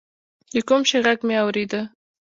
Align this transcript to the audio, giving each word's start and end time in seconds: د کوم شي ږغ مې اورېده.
د 0.53 0.55
کوم 0.67 0.81
شي 0.89 0.97
ږغ 1.05 1.19
مې 1.27 1.35
اورېده. 1.43 1.81